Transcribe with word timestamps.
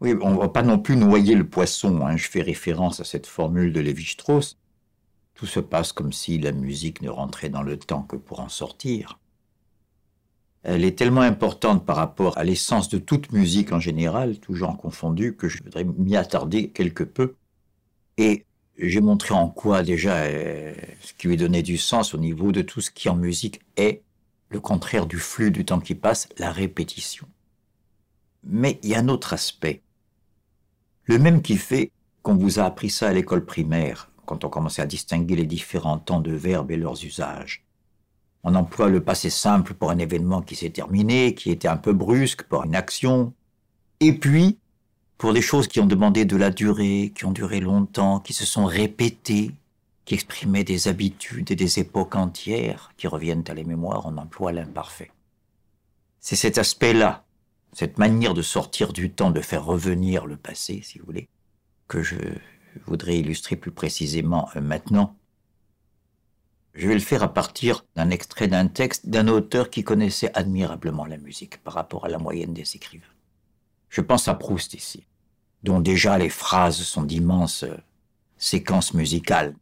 Oui, 0.00 0.14
on 0.22 0.36
va 0.36 0.48
pas 0.48 0.62
non 0.62 0.78
plus 0.78 0.96
noyer 0.96 1.34
le 1.34 1.46
poisson. 1.46 2.06
Hein. 2.06 2.16
Je 2.16 2.28
fais 2.28 2.42
référence 2.42 3.00
à 3.00 3.04
cette 3.04 3.26
formule 3.26 3.72
de 3.72 3.80
Lévi-Strauss. 3.80 4.58
Tout 5.34 5.46
se 5.46 5.60
passe 5.60 5.92
comme 5.92 6.12
si 6.12 6.38
la 6.38 6.52
musique 6.52 7.02
ne 7.02 7.10
rentrait 7.10 7.50
dans 7.50 7.62
le 7.62 7.78
temps 7.78 8.02
que 8.02 8.16
pour 8.16 8.40
en 8.40 8.48
sortir. 8.48 9.18
Elle 10.62 10.84
est 10.84 10.98
tellement 10.98 11.22
importante 11.22 11.86
par 11.86 11.96
rapport 11.96 12.36
à 12.36 12.44
l'essence 12.44 12.88
de 12.88 12.98
toute 12.98 13.32
musique 13.32 13.72
en 13.72 13.80
général, 13.80 14.38
tout 14.38 14.54
genre 14.54 14.76
confondu, 14.76 15.34
que 15.34 15.48
je 15.48 15.62
voudrais 15.62 15.84
m'y 15.84 16.16
attarder 16.16 16.70
quelque 16.70 17.04
peu. 17.04 17.34
Et 18.18 18.44
j'ai 18.78 19.00
montré 19.00 19.34
en 19.34 19.48
quoi 19.48 19.82
déjà 19.82 20.16
euh, 20.16 20.74
ce 21.00 21.12
qui 21.14 21.28
lui 21.28 21.36
donnait 21.36 21.62
du 21.62 21.78
sens 21.78 22.14
au 22.14 22.18
niveau 22.18 22.52
de 22.52 22.62
tout 22.62 22.80
ce 22.80 22.90
qui 22.90 23.08
en 23.08 23.16
musique 23.16 23.60
est 23.76 24.02
le 24.48 24.60
contraire 24.60 25.06
du 25.06 25.18
flux 25.18 25.50
du 25.50 25.64
temps 25.64 25.80
qui 25.80 25.94
passe, 25.94 26.28
la 26.38 26.52
répétition. 26.52 27.26
Mais 28.44 28.78
il 28.82 28.90
y 28.90 28.94
a 28.94 28.98
un 28.98 29.08
autre 29.08 29.32
aspect 29.32 29.82
le 31.04 31.18
même 31.18 31.42
qui 31.42 31.56
fait 31.56 31.92
qu'on 32.22 32.36
vous 32.36 32.58
a 32.58 32.64
appris 32.64 32.90
ça 32.90 33.08
à 33.08 33.12
l'école 33.12 33.44
primaire, 33.44 34.10
quand 34.26 34.44
on 34.44 34.48
commençait 34.48 34.82
à 34.82 34.86
distinguer 34.86 35.36
les 35.36 35.46
différents 35.46 35.98
temps 35.98 36.20
de 36.20 36.32
verbes 36.32 36.70
et 36.70 36.76
leurs 36.76 37.04
usages. 37.04 37.64
On 38.42 38.54
emploie 38.54 38.88
le 38.88 39.02
passé 39.02 39.28
simple 39.28 39.74
pour 39.74 39.90
un 39.90 39.98
événement 39.98 40.40
qui 40.40 40.56
s'est 40.56 40.70
terminé, 40.70 41.34
qui 41.34 41.50
était 41.50 41.68
un 41.68 41.76
peu 41.76 41.92
brusque, 41.92 42.44
pour 42.44 42.64
une 42.64 42.74
action. 42.74 43.34
Et 44.00 44.12
puis, 44.12 44.58
pour 45.18 45.34
des 45.34 45.42
choses 45.42 45.68
qui 45.68 45.80
ont 45.80 45.86
demandé 45.86 46.24
de 46.24 46.36
la 46.36 46.50
durée, 46.50 47.12
qui 47.14 47.26
ont 47.26 47.32
duré 47.32 47.60
longtemps, 47.60 48.20
qui 48.20 48.32
se 48.32 48.46
sont 48.46 48.64
répétées, 48.64 49.50
qui 50.06 50.14
exprimaient 50.14 50.64
des 50.64 50.88
habitudes 50.88 51.50
et 51.50 51.56
des 51.56 51.78
époques 51.78 52.16
entières 52.16 52.92
qui 52.96 53.06
reviennent 53.06 53.44
à 53.48 53.54
la 53.54 53.62
mémoire, 53.62 54.06
on 54.06 54.16
emploie 54.16 54.52
l'imparfait. 54.52 55.10
C'est 56.20 56.36
cet 56.36 56.56
aspect-là 56.56 57.24
cette 57.72 57.98
manière 57.98 58.34
de 58.34 58.42
sortir 58.42 58.92
du 58.92 59.10
temps, 59.10 59.30
de 59.30 59.40
faire 59.40 59.64
revenir 59.64 60.26
le 60.26 60.36
passé, 60.36 60.80
si 60.82 60.98
vous 60.98 61.06
voulez, 61.06 61.28
que 61.88 62.02
je 62.02 62.16
voudrais 62.86 63.18
illustrer 63.18 63.56
plus 63.56 63.70
précisément 63.70 64.48
euh, 64.56 64.60
maintenant. 64.60 65.16
Je 66.74 66.86
vais 66.86 66.94
le 66.94 67.00
faire 67.00 67.22
à 67.22 67.32
partir 67.32 67.84
d'un 67.96 68.10
extrait 68.10 68.46
d'un 68.46 68.68
texte 68.68 69.08
d'un 69.08 69.28
auteur 69.28 69.70
qui 69.70 69.82
connaissait 69.82 70.30
admirablement 70.34 71.04
la 71.04 71.16
musique 71.16 71.58
par 71.62 71.74
rapport 71.74 72.04
à 72.04 72.08
la 72.08 72.18
moyenne 72.18 72.54
des 72.54 72.76
écrivains. 72.76 73.04
Je 73.88 74.00
pense 74.00 74.28
à 74.28 74.34
Proust 74.34 74.74
ici, 74.74 75.04
dont 75.64 75.80
déjà 75.80 76.16
les 76.16 76.28
phrases 76.28 76.80
sont 76.80 77.02
d'immenses 77.02 77.64
euh, 77.64 77.76
séquences 78.36 78.94
musicales. 78.94 79.54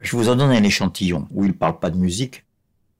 Je 0.00 0.16
vous 0.16 0.28
en 0.28 0.36
donne 0.36 0.50
un 0.50 0.62
échantillon 0.62 1.28
où 1.30 1.44
il 1.44 1.48
ne 1.48 1.52
parle 1.52 1.78
pas 1.78 1.90
de 1.90 1.98
musique, 1.98 2.44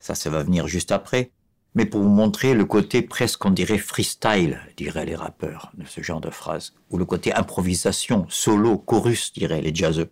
ça, 0.01 0.15
ça 0.15 0.31
va 0.31 0.43
venir 0.43 0.69
juste 0.69 0.93
après, 0.93 1.31
mais 1.77 1.85
pour 1.85 2.01
vous 2.01 2.09
montrer 2.09 2.55
le 2.55 2.65
côté 2.65 3.03
presque, 3.03 3.45
on 3.45 3.51
dirait, 3.51 3.77
freestyle, 3.77 4.61
diraient 4.79 5.05
les 5.05 5.15
rappeurs, 5.15 5.71
de 5.77 5.85
ce 5.85 6.01
genre 6.01 6.23
de 6.23 6.31
phrase, 6.31 6.73
ou 6.89 6.97
le 6.97 7.05
côté 7.05 7.35
improvisation, 7.35 8.25
solo, 8.31 8.79
chorus, 8.79 9.31
diraient 9.35 9.61
les 9.61 9.75
jazzeux. 9.75 10.11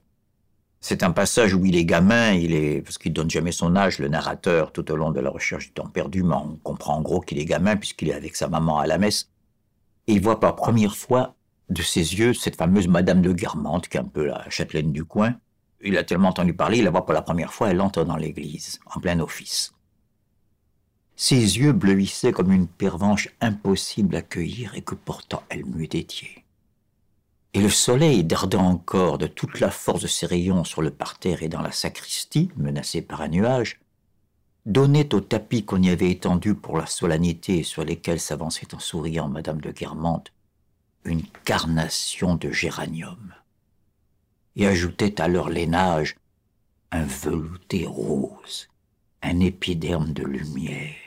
C'est 0.82 1.02
un 1.02 1.10
passage 1.10 1.54
où 1.54 1.64
il 1.64 1.74
est 1.74 1.86
gamin, 1.86 2.32
il 2.32 2.52
est, 2.52 2.82
parce 2.82 2.98
qu'il 2.98 3.14
donne 3.14 3.30
jamais 3.30 3.50
son 3.50 3.76
âge, 3.76 3.98
le 3.98 4.08
narrateur, 4.08 4.72
tout 4.72 4.92
au 4.92 4.96
long 4.96 5.10
de 5.10 5.20
la 5.20 5.30
recherche 5.30 5.68
du 5.68 5.72
temps 5.72 5.88
perdu, 5.88 6.22
mais 6.22 6.34
on 6.34 6.58
comprend 6.62 6.96
en 6.96 7.00
gros 7.00 7.20
qu'il 7.20 7.38
est 7.38 7.46
gamin 7.46 7.76
puisqu'il 7.76 8.10
est 8.10 8.14
avec 8.14 8.36
sa 8.36 8.48
maman 8.48 8.78
à 8.78 8.86
la 8.86 8.98
messe. 8.98 9.30
Et 10.06 10.12
il 10.12 10.20
voit 10.20 10.40
pour 10.40 10.54
première 10.56 10.94
fois 10.94 11.34
de 11.70 11.80
ses 11.80 12.16
yeux 12.16 12.34
cette 12.34 12.56
fameuse 12.56 12.88
Madame 12.88 13.22
de 13.22 13.32
Guermantes, 13.32 13.88
qui 13.88 13.96
est 13.96 14.00
un 14.00 14.04
peu 14.04 14.26
la 14.26 14.44
châtelaine 14.50 14.92
du 14.92 15.06
coin. 15.06 15.34
Il 15.82 15.96
a 15.96 16.04
tellement 16.04 16.28
entendu 16.28 16.52
parler, 16.52 16.78
il 16.78 16.84
la 16.84 16.90
voit 16.90 17.06
pour 17.06 17.14
la 17.14 17.22
première 17.22 17.54
fois, 17.54 17.70
elle 17.70 17.80
entre 17.80 18.04
dans 18.04 18.16
l'église, 18.16 18.80
en 18.94 19.00
plein 19.00 19.18
office. 19.20 19.72
Ses 21.16 21.58
yeux 21.58 21.72
bleuissaient 21.72 22.32
comme 22.32 22.52
une 22.52 22.66
pervenche 22.66 23.28
impossible 23.40 24.16
à 24.16 24.22
cueillir 24.22 24.74
et 24.74 24.82
que 24.82 24.96
pourtant 24.96 25.44
elle 25.48 25.64
m'eût 25.64 25.86
dédiée. 25.86 26.44
Et 27.52 27.60
le 27.60 27.70
soleil, 27.70 28.24
dardant 28.24 28.66
encore 28.66 29.16
de 29.16 29.28
toute 29.28 29.60
la 29.60 29.70
force 29.70 30.02
de 30.02 30.08
ses 30.08 30.26
rayons 30.26 30.64
sur 30.64 30.82
le 30.82 30.90
parterre 30.90 31.44
et 31.44 31.48
dans 31.48 31.62
la 31.62 31.70
sacristie, 31.70 32.50
menacée 32.56 33.00
par 33.00 33.20
un 33.20 33.28
nuage, 33.28 33.78
donnait 34.66 35.14
au 35.14 35.20
tapis 35.20 35.64
qu'on 35.64 35.82
y 35.82 35.90
avait 35.90 36.10
étendu 36.10 36.54
pour 36.54 36.78
la 36.78 36.86
solennité 36.86 37.62
sur 37.62 37.84
lesquels 37.84 38.18
s'avançait 38.18 38.74
en 38.74 38.80
souriant 38.80 39.28
Madame 39.28 39.60
de 39.60 39.70
Guermantes 39.70 40.32
une 41.04 41.22
carnation 41.44 42.34
de 42.34 42.50
géranium, 42.50 43.34
et 44.56 44.66
ajoutait 44.66 45.20
à 45.20 45.28
leur 45.28 45.50
lainage 45.50 46.16
un 46.90 47.04
velouté 47.04 47.86
rose, 47.86 48.68
un 49.22 49.40
épiderme 49.40 50.12
de 50.12 50.24
lumière 50.24 51.03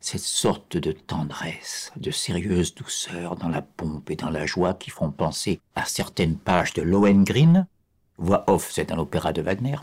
cette 0.00 0.20
sorte 0.20 0.76
de 0.76 0.92
tendresse, 0.92 1.92
de 1.96 2.10
sérieuse 2.10 2.74
douceur 2.74 3.36
dans 3.36 3.48
la 3.48 3.62
pompe 3.62 4.10
et 4.10 4.16
dans 4.16 4.30
la 4.30 4.46
joie 4.46 4.74
qui 4.74 4.90
font 4.90 5.10
penser 5.10 5.60
à 5.74 5.84
certaines 5.84 6.36
pages 6.36 6.72
de 6.74 6.82
Lohengrin. 6.82 7.66
Voix 8.16 8.44
off, 8.48 8.70
c'est 8.72 8.92
un 8.92 8.98
opéra 8.98 9.32
de 9.32 9.42
Wagner. 9.42 9.76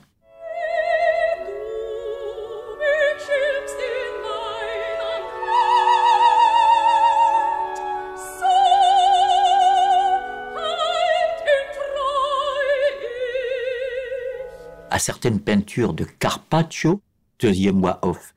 à 14.92 15.00
certaines 15.00 15.42
peintures 15.42 15.94
de 15.94 16.06
Carpaccio, 16.06 17.02
deuxième 17.42 17.82
voix 17.82 18.00
off, 18.02 18.34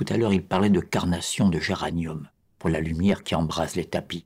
tout 0.00 0.14
à 0.14 0.16
l'heure, 0.16 0.32
il 0.32 0.42
parlait 0.42 0.70
de 0.70 0.80
carnation 0.80 1.50
de 1.50 1.58
géranium 1.58 2.26
pour 2.58 2.70
la 2.70 2.80
lumière 2.80 3.22
qui 3.22 3.34
embrase 3.34 3.76
les 3.76 3.84
tapis. 3.84 4.24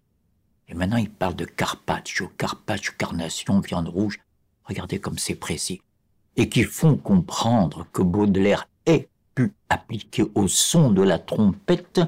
Et 0.68 0.74
maintenant, 0.74 0.98
il 0.98 1.10
parle 1.10 1.34
de 1.34 1.44
carpaccio, 1.44 2.30
carpaccio, 2.38 2.92
carnation, 2.96 3.58
viande 3.58 3.88
rouge. 3.88 4.20
Regardez 4.66 5.00
comme 5.00 5.18
c'est 5.18 5.34
précis. 5.34 5.82
Et 6.36 6.48
qui 6.48 6.62
font 6.62 6.96
comprendre 6.96 7.88
que 7.92 8.02
Baudelaire 8.02 8.68
ait 8.86 9.08
pu 9.34 9.52
appliquer 9.68 10.24
au 10.36 10.46
son 10.46 10.92
de 10.92 11.02
la 11.02 11.18
trompette 11.18 12.00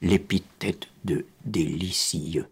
l'épithète 0.00 0.86
de 1.04 1.26
délicieux. 1.44 2.46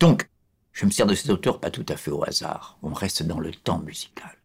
Donc, 0.00 0.28
je 0.72 0.84
me 0.84 0.90
sers 0.90 1.06
de 1.06 1.14
cet 1.14 1.30
auteur 1.30 1.58
pas 1.58 1.70
tout 1.70 1.86
à 1.88 1.96
fait 1.96 2.10
au 2.10 2.22
hasard. 2.24 2.76
On 2.82 2.92
reste 2.92 3.22
dans 3.22 3.40
le 3.40 3.52
temps 3.52 3.78
musical. 3.78 4.36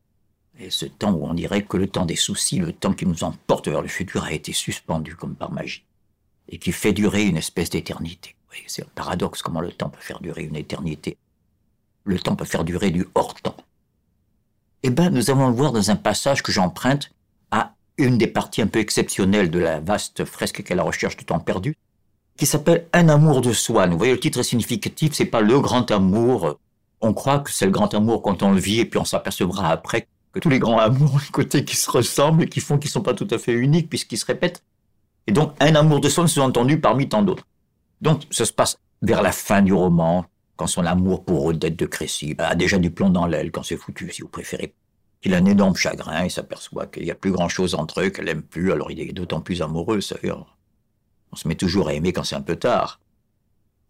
Et 0.59 0.69
ce 0.69 0.85
temps 0.85 1.12
où 1.12 1.25
on 1.25 1.34
dirait 1.34 1.63
que 1.63 1.78
le 1.78 1.88
temps 1.88 2.06
des 2.06 2.16
soucis, 2.16 2.59
le 2.59 2.72
temps 2.72 2.94
qui 2.94 3.06
nous 3.06 3.23
emporte 3.23 3.67
vers 3.67 3.81
le 3.81 3.88
futur, 3.88 4.23
a 4.23 4.31
été 4.31 4.53
suspendu 4.53 5.16
comme 5.16 5.35
par 5.35 5.51
magie. 5.51 5.84
Et 6.47 6.57
qui 6.57 6.72
fait 6.72 6.94
durer 6.94 7.23
une 7.23 7.38
espèce 7.38 7.69
d'éternité. 7.69 8.35
c'est 8.67 8.84
un 8.84 8.90
paradoxe 8.95 9.41
comment 9.41 9.61
le 9.61 9.72
temps 9.72 9.90
peut 9.90 10.01
faire 10.01 10.19
durer 10.22 10.44
une 10.44 10.56
éternité. 10.56 11.17
Le 12.03 12.19
temps 12.19 12.35
peut 12.35 12.45
faire 12.45 12.63
durer 12.63 12.91
du 12.91 13.07
hors-temps. 13.16 13.57
Eh 14.84 14.90
bien, 14.90 15.09
nous 15.09 15.29
allons 15.29 15.47
le 15.47 15.53
voir 15.53 15.72
dans 15.72 15.91
un 15.91 15.95
passage 15.95 16.41
que 16.41 16.51
j'emprunte 16.51 17.11
à 17.51 17.75
une 17.97 18.17
des 18.17 18.28
parties 18.28 18.61
un 18.61 18.67
peu 18.67 18.79
exceptionnelles 18.79 19.51
de 19.51 19.59
la 19.59 19.79
vaste 19.79 20.25
fresque 20.25 20.63
qu'est 20.63 20.75
la 20.75 20.84
recherche 20.84 21.17
du 21.17 21.25
temps 21.25 21.40
perdu, 21.40 21.75
qui 22.37 22.45
s'appelle 22.45 22.87
Un 22.93 23.09
amour 23.09 23.41
de 23.41 23.53
soi. 23.53 23.87
Vous 23.87 23.97
voyez, 23.97 24.13
le 24.13 24.19
titre 24.19 24.39
est 24.39 24.43
significatif, 24.43 25.13
c'est 25.13 25.25
pas 25.25 25.41
le 25.41 25.59
grand 25.59 25.89
amour. 25.91 26.57
On 27.01 27.13
croit 27.13 27.39
que 27.39 27.51
c'est 27.51 27.65
le 27.65 27.71
grand 27.71 27.93
amour 27.93 28.21
quand 28.21 28.43
on 28.43 28.51
le 28.51 28.59
vit 28.59 28.79
et 28.79 28.85
puis 28.85 28.99
on 28.99 29.05
s'apercevra 29.05 29.69
après 29.69 30.07
que 30.33 30.39
tous 30.39 30.49
les 30.49 30.59
grands 30.59 30.79
amours 30.79 31.15
ont 31.15 31.17
un 31.17 31.31
côté 31.31 31.65
qui 31.65 31.75
se 31.75 31.89
ressemblent 31.89 32.43
et 32.43 32.47
qui 32.47 32.59
font 32.59 32.77
qu'ils 32.77 32.91
sont 32.91 33.01
pas 33.01 33.13
tout 33.13 33.27
à 33.31 33.37
fait 33.37 33.53
uniques 33.53 33.89
puisqu'ils 33.89 34.17
se 34.17 34.25
répètent. 34.25 34.63
Et 35.27 35.31
donc, 35.31 35.53
un 35.59 35.75
amour 35.75 36.01
de 36.01 36.09
soi, 36.09 36.27
sous-entendu 36.27 36.79
parmi 36.79 37.07
tant 37.07 37.21
d'autres. 37.21 37.45
Donc, 38.01 38.23
ça 38.31 38.45
se 38.45 38.53
passe 38.53 38.77
vers 39.01 39.21
la 39.21 39.31
fin 39.31 39.61
du 39.61 39.73
roman, 39.73 40.25
quand 40.55 40.67
son 40.67 40.85
amour 40.85 41.23
pour 41.23 41.45
Odette 41.45 41.75
de 41.75 41.85
Crécy 41.85 42.35
a 42.37 42.55
déjà 42.55 42.77
du 42.77 42.91
plomb 42.91 43.09
dans 43.09 43.25
l'aile, 43.25 43.51
quand 43.51 43.63
c'est 43.63 43.77
foutu, 43.77 44.11
si 44.11 44.22
vous 44.22 44.27
préférez. 44.27 44.73
Il 45.23 45.34
a 45.34 45.37
un 45.37 45.45
énorme 45.45 45.75
chagrin, 45.75 46.25
il 46.25 46.31
s'aperçoit 46.31 46.87
qu'il 46.87 47.03
n'y 47.03 47.11
a 47.11 47.16
plus 47.16 47.31
grand 47.31 47.49
chose 47.49 47.75
entre 47.75 48.01
eux, 48.01 48.09
qu'elle 48.09 48.29
aime 48.29 48.41
plus, 48.41 48.72
alors 48.72 48.91
il 48.91 48.99
est 48.99 49.13
d'autant 49.13 49.41
plus 49.41 49.61
amoureux, 49.61 50.01
ça 50.01 50.17
fait. 50.17 50.31
On 51.31 51.37
se 51.37 51.47
met 51.47 51.55
toujours 51.55 51.87
à 51.87 51.93
aimer 51.93 52.11
quand 52.11 52.23
c'est 52.23 52.35
un 52.35 52.41
peu 52.41 52.57
tard. 52.57 52.99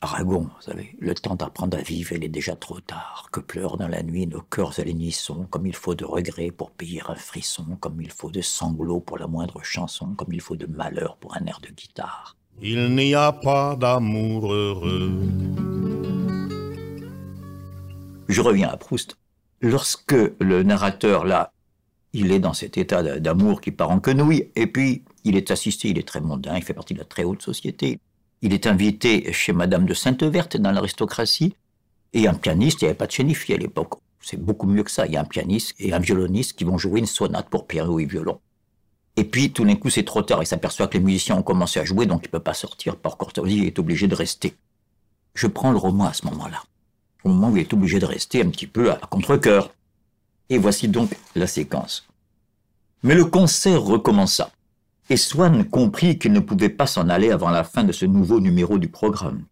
Aragon, 0.03 0.49
vous 0.55 0.61
savez, 0.61 0.95
le 0.99 1.13
temps 1.13 1.35
d'apprendre 1.35 1.77
à 1.77 1.81
vivre, 1.81 2.13
il 2.13 2.23
est 2.23 2.29
déjà 2.29 2.55
trop 2.55 2.79
tard. 2.79 3.29
Que 3.31 3.39
pleurent 3.39 3.77
dans 3.77 3.87
la 3.87 4.01
nuit 4.03 4.25
nos 4.25 4.41
cœurs 4.41 4.79
à 4.79 4.83
l'unisson, 4.83 5.45
comme 5.49 5.67
il 5.67 5.75
faut 5.75 5.93
de 5.93 6.05
regrets 6.05 6.51
pour 6.51 6.71
payer 6.71 7.01
un 7.07 7.15
frisson, 7.15 7.77
comme 7.79 8.01
il 8.01 8.11
faut 8.11 8.31
de 8.31 8.41
sanglots 8.41 8.99
pour 8.99 9.17
la 9.17 9.27
moindre 9.27 9.61
chanson, 9.63 10.13
comme 10.15 10.33
il 10.33 10.41
faut 10.41 10.55
de 10.55 10.65
malheur 10.65 11.17
pour 11.17 11.35
un 11.35 11.45
air 11.45 11.59
de 11.61 11.69
guitare. 11.69 12.35
Il 12.61 12.95
n'y 12.95 13.13
a 13.15 13.31
pas 13.31 13.75
d'amour 13.75 14.51
heureux. 14.51 15.21
Je 18.27 18.41
reviens 18.41 18.69
à 18.69 18.77
Proust. 18.77 19.17
Lorsque 19.61 20.15
le 20.39 20.63
narrateur, 20.63 21.25
là, 21.25 21.53
il 22.13 22.31
est 22.31 22.39
dans 22.39 22.53
cet 22.53 22.77
état 22.77 23.19
d'amour 23.19 23.61
qui 23.61 23.71
part 23.71 23.91
en 23.91 23.99
quenouille, 23.99 24.51
et 24.55 24.67
puis 24.67 25.03
il 25.23 25.35
est 25.35 25.51
assisté, 25.51 25.89
il 25.89 25.97
est 25.97 26.07
très 26.07 26.21
mondain, 26.21 26.57
il 26.57 26.63
fait 26.63 26.73
partie 26.73 26.93
de 26.93 26.99
la 26.99 27.05
très 27.05 27.23
haute 27.23 27.41
société. 27.41 27.99
Il 28.41 28.53
est 28.53 28.65
invité 28.65 29.31
chez 29.33 29.53
Madame 29.53 29.85
de 29.85 29.93
Sainte-Verte 29.93 30.57
dans 30.57 30.71
l'aristocratie, 30.71 31.55
Et 32.13 32.27
un 32.27 32.33
pianiste, 32.33 32.81
il 32.81 32.85
n'y 32.85 32.89
avait 32.89 32.97
pas 32.97 33.07
de 33.07 33.11
chénifié 33.11 33.55
à 33.55 33.57
l'époque. 33.57 33.93
C'est 34.19 34.41
beaucoup 34.41 34.67
mieux 34.67 34.83
que 34.83 34.91
ça. 34.91 35.05
Il 35.05 35.13
y 35.13 35.17
a 35.17 35.21
un 35.21 35.25
pianiste 35.25 35.73
et 35.79 35.93
un 35.93 35.99
violoniste 35.99 36.53
qui 36.53 36.63
vont 36.63 36.77
jouer 36.77 36.99
une 36.99 37.05
sonate 37.05 37.49
pour 37.49 37.67
piano 37.67 37.99
et 37.99 38.05
violon. 38.05 38.39
Et 39.15 39.23
puis, 39.23 39.51
tout 39.51 39.63
d'un 39.63 39.75
coup, 39.75 39.89
c'est 39.89 40.03
trop 40.03 40.21
tard. 40.21 40.43
Il 40.43 40.45
s'aperçoit 40.45 40.87
que 40.87 40.97
les 40.97 41.03
musiciens 41.03 41.37
ont 41.37 41.43
commencé 41.43 41.79
à 41.79 41.85
jouer, 41.85 42.05
donc 42.05 42.21
il 42.23 42.27
ne 42.27 42.31
peut 42.31 42.39
pas 42.39 42.53
sortir. 42.53 42.97
Par 42.97 43.17
courtoisie, 43.17 43.57
il 43.57 43.65
est 43.65 43.79
obligé 43.79 44.07
de 44.07 44.15
rester. 44.15 44.55
Je 45.33 45.47
prends 45.47 45.71
le 45.71 45.77
roman 45.77 46.05
à 46.05 46.13
ce 46.13 46.25
moment-là. 46.25 46.63
Au 47.23 47.29
moment 47.29 47.49
où 47.49 47.57
il 47.57 47.61
est 47.61 47.73
obligé 47.73 47.99
de 47.99 48.05
rester 48.05 48.41
un 48.41 48.49
petit 48.49 48.67
peu 48.67 48.91
à 48.91 48.97
contre-coeur. 48.97 49.73
Et 50.49 50.57
voici 50.57 50.87
donc 50.87 51.15
la 51.35 51.47
séquence. 51.47 52.07
Mais 53.03 53.15
le 53.15 53.25
concert 53.25 53.81
recommença. 53.81 54.51
Et 55.09 55.17
Swann 55.17 55.65
comprit 55.65 56.17
qu'il 56.17 56.31
ne 56.31 56.39
pouvait 56.39 56.69
pas 56.69 56.87
s'en 56.87 57.09
aller 57.09 57.31
avant 57.31 57.49
la 57.49 57.63
fin 57.63 57.83
de 57.83 57.91
ce 57.91 58.05
nouveau 58.05 58.39
numéro 58.39 58.77
du 58.77 58.87
programme. 58.87 59.45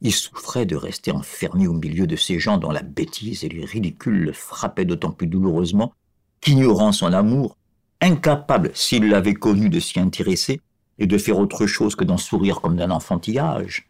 Il 0.00 0.12
souffrait 0.12 0.66
de 0.66 0.76
rester 0.76 1.10
enfermé 1.10 1.66
au 1.66 1.72
milieu 1.72 2.06
de 2.06 2.16
ces 2.16 2.38
gens 2.38 2.58
dont 2.58 2.70
la 2.70 2.82
bêtise 2.82 3.44
et 3.44 3.48
les 3.48 3.64
ridicules 3.64 4.24
le 4.24 4.32
frappaient 4.32 4.84
d'autant 4.84 5.10
plus 5.10 5.26
douloureusement 5.26 5.92
qu'ignorant 6.40 6.92
son 6.92 7.12
amour, 7.12 7.56
incapable, 8.00 8.70
s'il 8.74 9.08
l'avait 9.08 9.34
connu, 9.34 9.68
de 9.68 9.80
s'y 9.80 9.98
intéresser 9.98 10.60
et 10.98 11.06
de 11.06 11.18
faire 11.18 11.38
autre 11.38 11.66
chose 11.66 11.96
que 11.96 12.04
d'en 12.04 12.16
sourire 12.16 12.60
comme 12.60 12.76
d'un 12.76 12.90
enfantillage, 12.90 13.88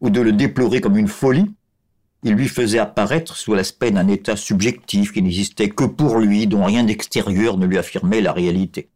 ou 0.00 0.10
de 0.10 0.20
le 0.20 0.32
déplorer 0.32 0.80
comme 0.80 0.96
une 0.96 1.08
folie, 1.08 1.50
il 2.24 2.34
lui 2.34 2.48
faisait 2.48 2.78
apparaître 2.78 3.36
sous 3.36 3.54
l'aspect 3.54 3.90
d'un 3.90 4.08
état 4.08 4.36
subjectif 4.36 5.12
qui 5.12 5.22
n'existait 5.22 5.68
que 5.68 5.84
pour 5.84 6.18
lui, 6.18 6.46
dont 6.46 6.64
rien 6.64 6.84
d'extérieur 6.84 7.58
ne 7.58 7.66
lui 7.66 7.78
affirmait 7.78 8.20
la 8.20 8.32
réalité. 8.32 8.88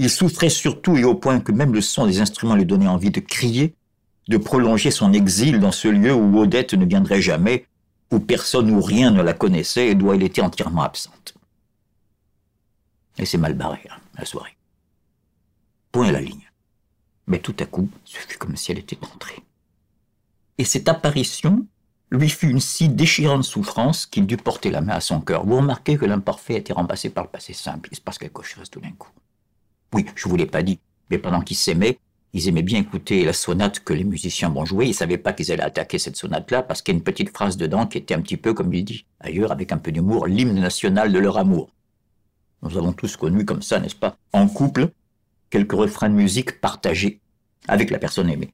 Il 0.00 0.08
souffrait 0.08 0.48
surtout 0.48 0.96
et 0.96 1.02
au 1.02 1.16
point 1.16 1.40
que 1.40 1.50
même 1.50 1.74
le 1.74 1.80
son 1.80 2.06
des 2.06 2.20
instruments 2.20 2.54
lui 2.54 2.64
donnait 2.64 2.86
envie 2.86 3.10
de 3.10 3.18
crier, 3.18 3.74
de 4.28 4.36
prolonger 4.36 4.92
son 4.92 5.12
exil 5.12 5.58
dans 5.58 5.72
ce 5.72 5.88
lieu 5.88 6.14
où 6.14 6.38
Odette 6.38 6.74
ne 6.74 6.86
viendrait 6.86 7.20
jamais, 7.20 7.66
où 8.12 8.20
personne 8.20 8.70
ou 8.70 8.80
rien 8.80 9.10
ne 9.10 9.22
la 9.22 9.34
connaissait 9.34 9.88
et 9.88 9.94
d'où 9.96 10.12
elle 10.12 10.22
était 10.22 10.40
entièrement 10.40 10.82
absente. 10.82 11.34
Et 13.18 13.26
c'est 13.26 13.38
mal 13.38 13.54
barré, 13.54 13.80
hein, 13.90 13.98
la 14.16 14.24
soirée. 14.24 14.56
Point 15.90 16.10
à 16.10 16.12
la 16.12 16.20
ligne. 16.20 16.48
Mais 17.26 17.40
tout 17.40 17.56
à 17.58 17.66
coup, 17.66 17.90
ce 18.04 18.18
fut 18.18 18.38
comme 18.38 18.56
si 18.56 18.70
elle 18.70 18.78
était 18.78 18.98
entrée. 19.12 19.42
Et 20.58 20.64
cette 20.64 20.88
apparition 20.88 21.66
lui 22.12 22.30
fut 22.30 22.48
une 22.48 22.60
si 22.60 22.88
déchirante 22.88 23.42
souffrance 23.42 24.06
qu'il 24.06 24.26
dut 24.26 24.36
porter 24.36 24.70
la 24.70 24.80
main 24.80 24.94
à 24.94 25.00
son 25.00 25.20
cœur. 25.20 25.44
Vous 25.44 25.56
remarquez 25.56 25.96
que 25.96 26.04
l'imparfait 26.06 26.54
était 26.54 26.72
remplacé 26.72 27.10
par 27.10 27.24
le 27.24 27.30
passé 27.30 27.52
simple. 27.52 27.88
Il 27.90 27.96
se 27.96 28.00
passe 28.00 28.18
quelque 28.18 28.44
chose 28.44 28.70
tout 28.70 28.80
d'un 28.80 28.92
coup. 28.92 29.10
Oui, 29.92 30.06
je 30.14 30.28
vous 30.28 30.36
l'ai 30.36 30.46
pas 30.46 30.62
dit, 30.62 30.78
mais 31.10 31.18
pendant 31.18 31.40
qu'ils 31.40 31.56
s'aimaient, 31.56 31.98
ils 32.34 32.48
aimaient 32.48 32.62
bien 32.62 32.80
écouter 32.80 33.24
la 33.24 33.32
sonate 33.32 33.80
que 33.80 33.92
les 33.94 34.04
musiciens 34.04 34.50
vont 34.50 34.64
jouer. 34.64 34.86
Ils 34.86 34.94
savaient 34.94 35.18
pas 35.18 35.32
qu'ils 35.32 35.50
allaient 35.50 35.62
attaquer 35.62 35.98
cette 35.98 36.16
sonate-là 36.16 36.62
parce 36.62 36.82
qu'il 36.82 36.94
y 36.94 36.96
a 36.96 36.98
une 36.98 37.04
petite 37.04 37.30
phrase 37.30 37.56
dedans 37.56 37.86
qui 37.86 37.98
était 37.98 38.14
un 38.14 38.20
petit 38.20 38.36
peu, 38.36 38.52
comme 38.52 38.72
il 38.74 38.84
dit, 38.84 39.06
ailleurs, 39.20 39.52
avec 39.52 39.72
un 39.72 39.78
peu 39.78 39.92
d'humour, 39.92 40.26
l'hymne 40.26 40.60
national 40.60 41.12
de 41.12 41.18
leur 41.18 41.38
amour. 41.38 41.70
Nous 42.62 42.76
avons 42.76 42.92
tous 42.92 43.16
connu 43.16 43.44
comme 43.44 43.62
ça, 43.62 43.80
n'est-ce 43.80 43.96
pas, 43.96 44.16
en 44.32 44.46
couple, 44.48 44.90
quelques 45.48 45.72
refrains 45.72 46.10
de 46.10 46.14
musique 46.14 46.60
partagés 46.60 47.20
avec 47.66 47.90
la 47.90 47.98
personne 47.98 48.28
aimée. 48.28 48.52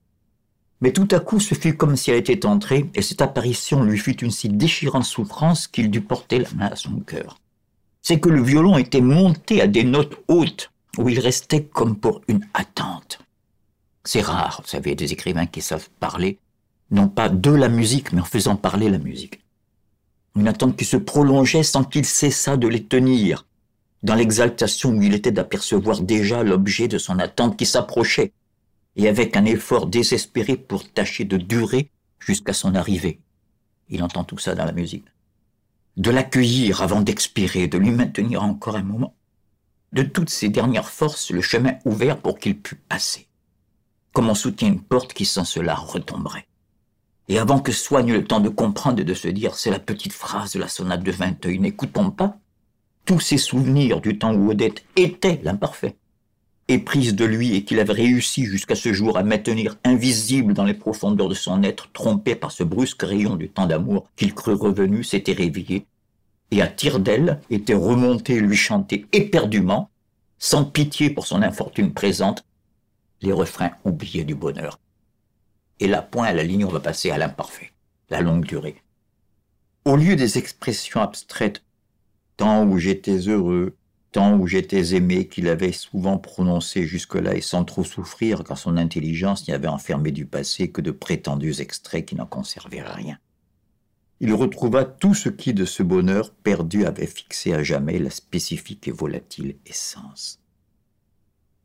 Mais 0.81 0.93
tout 0.93 1.09
à 1.13 1.21
coup, 1.21 1.41
ce 1.41 1.55
fut 1.55 1.77
comme 1.77 1.97
si 1.97 2.11
elle 2.11 2.19
était 2.19 2.47
entrée, 2.47 2.91
et 2.95 3.03
cette 3.03 3.23
apparition 3.23 3.83
lui 3.83 3.99
fut 3.99 4.23
une 4.23 4.31
si 4.31 4.49
déchirante 4.49 5.05
souffrance 5.05 5.67
qu'il 5.67 5.91
dut 5.91 6.03
porter 6.03 6.41
la 6.41 6.51
main 6.57 6.67
à 6.67 6.77
son 6.77 7.01
cœur. 7.01 7.41
C'est 8.03 8.21
que 8.21 8.29
le 8.29 8.43
violon 8.43 8.77
était 8.77 9.01
monté 9.01 9.63
à 9.63 9.67
des 9.67 9.85
notes 9.85 10.17
hautes, 10.29 10.71
où 10.99 11.09
il 11.09 11.21
restait 11.21 11.65
comme 11.65 11.97
pour 11.97 12.21
une 12.29 12.47
attente. 12.55 13.19
C'est 14.05 14.21
rare, 14.21 14.61
vous 14.63 14.69
savez, 14.69 14.95
des 14.95 15.13
écrivains 15.13 15.47
qui 15.47 15.63
savent 15.63 15.89
parler, 15.99 16.39
non 16.91 17.09
pas 17.09 17.29
de 17.29 17.51
la 17.51 17.69
musique, 17.69 18.13
mais 18.13 18.21
en 18.21 18.25
faisant 18.25 18.57
parler 18.57 18.91
la 18.91 18.99
musique. 18.99 19.41
Une 20.37 20.49
attente 20.49 20.77
qui 20.77 20.85
se 20.85 20.97
prolongeait 20.97 21.63
sans 21.63 21.85
qu'il 21.85 22.05
cessât 22.05 22.57
de 22.57 22.69
les 22.69 22.85
tenir, 22.85 23.47
dans 24.03 24.15
l'exaltation 24.15 24.91
où 24.91 25.03
il 25.03 25.15
était 25.15 25.33
d'apercevoir 25.33 26.01
déjà 26.03 26.43
l'objet 26.43 26.89
de 26.89 26.99
son 26.99 27.19
attente 27.19 27.57
qui 27.57 27.67
s'approchait, 27.67 28.33
et 28.97 29.09
avec 29.09 29.37
un 29.37 29.45
effort 29.45 29.87
désespéré 29.87 30.57
pour 30.57 30.89
tâcher 30.89 31.25
de 31.25 31.37
durer 31.37 31.91
jusqu'à 32.19 32.53
son 32.53 32.75
arrivée. 32.75 33.21
Il 33.89 34.03
entend 34.03 34.25
tout 34.25 34.39
ça 34.39 34.55
dans 34.55 34.65
la 34.65 34.73
musique. 34.73 35.07
De 35.97 36.11
l'accueillir 36.11 36.83
avant 36.83 37.01
d'expirer, 37.01 37.69
de 37.69 37.79
lui 37.79 37.91
maintenir 37.91 38.43
encore 38.43 38.77
un 38.77 38.83
moment. 38.83 39.15
De 39.95 40.03
toutes 40.03 40.31
ses 40.31 40.49
dernières 40.49 40.91
forces, 40.91 41.31
le 41.31 41.41
chemin 41.41 41.75
ouvert 41.85 42.19
pour 42.19 42.39
qu'il 42.39 42.59
pût 42.59 42.77
passer. 42.77 43.27
Comme 44.13 44.29
on 44.29 44.35
soutient 44.35 44.69
une 44.69 44.83
porte 44.83 45.13
qui 45.13 45.25
sans 45.25 45.45
cela 45.45 45.75
retomberait. 45.75 46.47
Et 47.29 47.39
avant 47.39 47.61
que 47.61 47.73
soigne 47.73 48.13
le 48.13 48.25
temps 48.25 48.41
de 48.41 48.49
comprendre 48.49 49.01
et 49.01 49.05
de 49.05 49.15
se 49.15 49.29
dire, 49.29 49.55
c'est 49.55 49.71
la 49.71 49.79
petite 49.79 50.13
phrase 50.13 50.53
de 50.53 50.61
la 50.61 50.69
sonate 50.69 51.03
de 51.03 51.13
Vinteuil, 51.13 51.59
n'écoutons 51.59 52.11
pas 52.11 52.37
tous 53.07 53.21
ces 53.21 53.39
souvenirs 53.39 54.01
du 54.01 54.19
temps 54.19 54.35
où 54.35 54.51
Odette 54.51 54.85
était 54.97 55.41
l'imparfait 55.43 55.97
éprise 56.69 57.15
de 57.15 57.25
lui 57.25 57.55
et 57.55 57.65
qu'il 57.65 57.79
avait 57.81 57.93
réussi 57.93 58.45
jusqu'à 58.45 58.75
ce 58.75 58.93
jour 58.93 59.19
à 59.19 59.23
maintenir 59.23 59.77
invisible 59.85 60.55
dans 60.55 60.65
les 60.65 60.75
profondeurs 60.75 61.29
de 61.29 61.35
son 61.35 61.63
être, 61.63 61.91
trompé 61.93 62.35
par 62.35 62.53
ce 62.53 62.65
brusque 62.65 63.03
rayon 63.03 63.37
du 63.37 63.51
temps 63.51 63.67
d'amour 63.67 64.09
qu'il 64.17 64.35
crut 64.35 64.59
revenu, 64.59 65.05
s'était 65.05 65.33
réveillé, 65.33 65.87
et 66.55 66.63
à 66.63 66.69
tire 66.69 67.01
d'aile 67.01 67.41
était 67.51 67.75
remonté 67.75 68.39
lui 68.39 68.57
chanter 68.57 69.07
éperdument, 69.11 69.91
sans 70.39 70.65
pitié 70.65 71.11
pour 71.11 71.27
son 71.27 71.43
infortune 71.43 71.93
présente, 71.93 72.45
les 73.23 73.33
refrains 73.33 73.73
oubliés 73.85 74.23
du 74.23 74.37
bonheur. 74.37 74.79
Et 75.81 75.89
là, 75.89 76.01
point 76.01 76.27
à 76.29 76.33
la 76.33 76.45
ligne, 76.45 76.65
on 76.65 76.71
va 76.71 76.79
passer 76.79 77.11
à 77.11 77.19
l'imparfait, 77.19 77.73
la 78.09 78.21
longue 78.21 78.45
durée. 78.45 78.77
Au 79.85 79.97
lieu 79.97 80.15
des 80.15 80.39
expressions 80.39 81.01
abstraites, 81.01 81.65
tant 82.37 82.65
où 82.65 82.79
j'étais 82.79 83.17
heureux, 83.17 83.77
temps 84.13 84.37
où 84.37 84.47
j'étais 84.47 84.95
aimé 84.95 85.27
qu'il 85.27 85.49
avait 85.49 85.73
souvent 85.73 86.19
prononcé 86.19 86.87
jusque-là 86.87 87.35
et 87.35 87.41
sans 87.41 87.65
trop 87.65 87.83
souffrir 87.83 88.45
car 88.45 88.59
son 88.59 88.77
intelligence 88.77 89.49
n'y 89.49 89.55
avait 89.55 89.67
enfermé 89.67 90.13
du 90.13 90.25
passé 90.25 90.71
que 90.71 90.81
de 90.81 90.93
prétendus 90.93 91.61
extraits 91.61 92.07
qui 92.07 92.15
n'en 92.15 92.27
conservaient 92.27 92.83
rien. 92.83 93.19
Il 94.21 94.33
retrouva 94.33 94.85
tout 94.85 95.15
ce 95.15 95.29
qui 95.29 95.55
de 95.55 95.65
ce 95.65 95.83
bonheur 95.83 96.31
perdu 96.31 96.87
avait 96.87 97.07
fixé 97.07 97.53
à 97.53 97.63
jamais 97.63 97.99
la 97.99 98.11
spécifique 98.11 98.89
et 98.89 98.93
volatile 98.93 99.57
essence. 99.67 100.41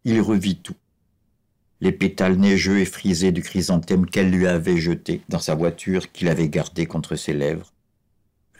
Il 0.04 0.20
revit 0.22 0.58
tout. 0.58 0.76
Les 1.82 1.92
pétales 1.92 2.38
neigeux 2.38 2.80
et 2.80 2.86
frisés 2.86 3.32
du 3.32 3.42
chrysanthème 3.42 4.06
qu'elle 4.06 4.32
lui 4.32 4.48
avait 4.48 4.78
jeté 4.78 5.22
dans 5.30 5.40
sa 5.40 5.56
voiture 5.56 6.12
qu'il 6.12 6.28
avait 6.28 6.50
gardé 6.50 6.86
contre 6.86 7.16
ses 7.16 7.34
lèvres, 7.34 7.74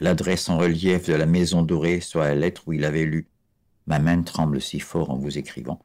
l'adresse 0.00 0.48
en 0.48 0.56
relief 0.56 1.06
de 1.06 1.14
la 1.14 1.26
maison 1.26 1.62
dorée 1.62 2.00
sur 2.00 2.20
la 2.20 2.34
lettre 2.34 2.62
où 2.66 2.72
il 2.72 2.84
avait 2.84 3.04
lu 3.04 3.26
Ma 3.86 3.98
main 3.98 4.22
tremble 4.22 4.60
si 4.60 4.78
fort 4.78 5.10
en 5.10 5.16
vous 5.16 5.36
écrivant. 5.36 5.84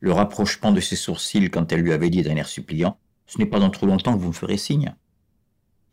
Le 0.00 0.12
rapprochement 0.12 0.72
de 0.72 0.80
ses 0.80 0.96
sourcils 0.96 1.50
quand 1.50 1.72
elle 1.72 1.80
lui 1.80 1.92
avait 1.92 2.10
dit 2.10 2.22
d'un 2.22 2.36
air 2.36 2.48
suppliant 2.48 2.98
Ce 3.26 3.38
n'est 3.38 3.46
pas 3.46 3.58
dans 3.58 3.70
trop 3.70 3.86
longtemps 3.86 4.14
que 4.14 4.20
vous 4.20 4.28
me 4.28 4.32
ferez 4.32 4.56
signe. 4.56 4.94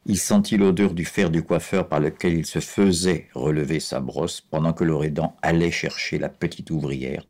Il 0.08 0.20
sentit 0.20 0.58
l'odeur 0.58 0.94
du 0.94 1.04
fer 1.04 1.32
du 1.32 1.42
coiffeur 1.42 1.88
par 1.88 2.00
lequel 2.00 2.34
il 2.34 2.46
se 2.46 2.60
faisait 2.60 3.28
relever 3.34 3.80
sa 3.80 4.00
brosse 4.00 4.40
pendant 4.40 4.72
que 4.72 4.84
l'Orédan 4.84 5.36
allait 5.42 5.72
chercher 5.72 6.20
la 6.20 6.30
petite 6.30 6.70
ouvrière. 6.70 7.28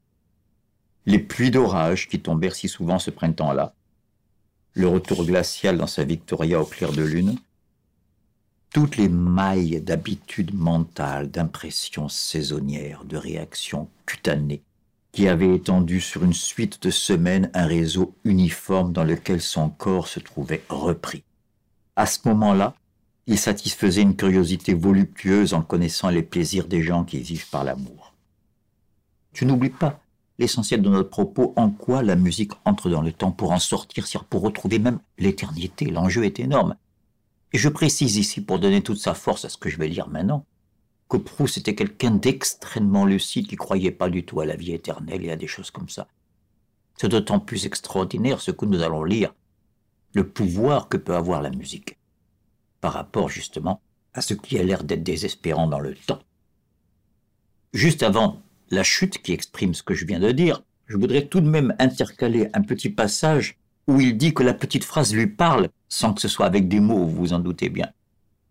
Les 1.06 1.20
pluies 1.20 1.52
d'orage 1.52 2.10
qui 2.10 2.20
tombèrent 2.20 2.56
si 2.56 2.68
souvent 2.68 3.00
ce 3.00 3.12
printemps-là, 3.12 3.74
le 4.74 4.88
retour 4.88 5.26
glacial 5.26 5.78
dans 5.78 5.88
sa 5.88 6.04
Victoria 6.04 6.60
au 6.60 6.66
clair 6.66 6.92
de 6.92 7.04
lune, 7.04 7.38
toutes 8.74 8.98
les 8.98 9.08
mailles 9.08 9.80
d'habitudes 9.80 10.54
mentales, 10.54 11.32
d'impressions 11.32 12.10
saisonnières, 12.10 13.06
de 13.06 13.16
réactions 13.16 13.88
cutanées, 14.06 14.64
qui 15.14 15.30
avaient 15.30 15.56
étendu 15.56 16.02
sur 16.02 16.26
une 16.26 16.34
suite 16.34 16.84
de 16.84 16.90
semaines 16.90 17.50
un 17.54 17.68
réseau 17.68 18.14
uniforme 18.26 18.92
dans 18.92 19.06
lequel 19.06 19.40
son 19.40 19.70
corps 19.70 20.10
se 20.10 20.20
trouvait 20.20 20.64
repris. 20.68 21.24
À 21.96 22.06
ce 22.06 22.20
moment-là, 22.26 22.76
il 23.28 23.40
satisfaisait 23.40 24.02
une 24.02 24.16
curiosité 24.16 24.74
voluptueuse 24.74 25.54
en 25.54 25.62
connaissant 25.62 26.10
les 26.10 26.24
plaisirs 26.24 26.68
des 26.68 26.84
gens 26.84 27.04
qui 27.04 27.20
vivent 27.20 27.50
par 27.50 27.64
l'amour. 27.64 28.14
Tu 29.34 29.46
n'oublies 29.46 29.70
pas 29.70 30.00
l'essentiel 30.38 30.82
de 30.82 30.90
notre 30.90 31.10
propos, 31.10 31.54
en 31.56 31.70
quoi 31.70 32.04
la 32.04 32.16
musique 32.16 32.52
entre 32.66 32.90
dans 32.90 33.02
le 33.02 33.14
temps 33.14 33.32
pour 33.32 33.52
en 33.52 33.60
sortir, 33.60 34.26
pour 34.26 34.42
retrouver 34.42 34.80
même 34.80 35.00
l'éternité. 35.18 35.86
L'enjeu 35.86 36.26
est 36.26 36.40
énorme. 36.40 36.76
Et 37.54 37.58
je 37.58 37.70
précise 37.70 38.18
ici, 38.18 38.42
pour 38.42 38.60
donner 38.60 38.82
toute 38.82 38.98
sa 38.98 39.14
force 39.14 39.46
à 39.46 39.50
ce 39.50 39.58
que 39.58 39.70
je 39.70 39.78
vais 39.78 39.88
lire 39.88 40.10
maintenant, 40.10 40.46
que 41.08 41.18
Proust 41.18 41.58
était 41.58 41.76
quelqu'un 41.76 42.12
d'extrêmement 42.12 43.06
lucide 43.06 43.48
qui 43.48 43.56
croyait 43.56 43.92
pas 43.92 44.10
du 44.10 44.26
tout 44.26 44.42
à 44.42 44.46
la 44.46 44.56
vie 44.56 44.74
éternelle 44.74 45.24
et 45.24 45.32
à 45.32 45.36
des 45.36 45.48
choses 45.48 45.72
comme 45.72 45.90
ça. 45.90 46.08
C'est 46.98 47.10
d'autant 47.10 47.40
plus 47.40 47.66
extraordinaire 47.66 48.42
ce 48.42 48.52
que 48.52 48.66
nous 48.66 48.82
allons 48.82 49.04
lire, 49.04 49.34
le 50.16 50.28
pouvoir 50.28 50.90
que 50.90 50.98
peut 50.98 51.16
avoir 51.16 51.42
la 51.42 51.52
musique, 51.52 51.98
par 52.82 52.94
rapport 52.94 53.30
justement 53.30 53.82
à 54.14 54.22
ce 54.22 54.34
qui 54.34 54.58
a 54.58 54.64
l'air 54.64 54.84
d'être 54.84 55.04
désespérant 55.04 55.68
dans 55.68 55.80
le 55.80 55.94
temps. 55.94 56.22
Juste 57.74 58.02
avant 58.02 58.42
la 58.70 58.84
chute 58.84 59.22
qui 59.22 59.34
exprime 59.34 59.74
ce 59.74 59.84
que 59.84 59.94
je 59.94 60.06
viens 60.06 60.20
de 60.20 60.32
dire, 60.32 60.64
je 60.88 60.98
voudrais 60.98 61.26
tout 61.26 61.42
de 61.42 61.50
même 61.50 61.76
intercaler 61.80 62.48
un 62.54 62.62
petit 62.62 62.90
passage 62.90 63.58
où 63.88 64.00
il 64.00 64.18
dit 64.18 64.34
que 64.34 64.42
la 64.42 64.54
petite 64.54 64.86
phrase 64.86 65.14
lui 65.14 65.28
parle 65.28 65.70
sans 65.90 66.14
que 66.14 66.22
ce 66.22 66.30
soit 66.30 66.46
avec 66.46 66.70
des 66.70 66.80
mots, 66.80 67.06
vous 67.06 67.16
vous 67.16 67.34
en 67.34 67.40
doutez 67.40 67.70
bien. 67.70 67.90